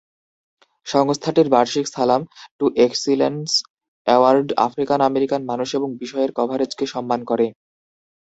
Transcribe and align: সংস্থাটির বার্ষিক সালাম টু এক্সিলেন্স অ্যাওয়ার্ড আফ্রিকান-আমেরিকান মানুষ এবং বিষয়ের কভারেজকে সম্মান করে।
সংস্থাটির 0.87 1.47
বার্ষিক 1.49 1.85
সালাম 1.87 2.21
টু 2.59 2.65
এক্সিলেন্স 2.85 3.47
অ্যাওয়ার্ড 4.07 4.47
আফ্রিকান-আমেরিকান 4.67 5.41
মানুষ 5.45 5.69
এবং 5.77 5.89
বিষয়ের 6.01 6.31
কভারেজকে 6.37 6.85
সম্মান 6.93 7.19
করে। 7.25 7.45